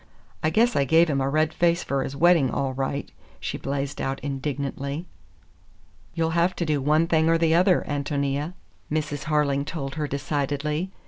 [0.41, 4.01] I guess I gave him a red face for his wedding, all right!" she blazed
[4.01, 5.05] out indignantly.
[6.15, 8.53] "You'll have to do one thing or the other, Ántonia,"
[8.91, 9.25] Mrs.
[9.25, 10.89] Harling told her decidedly.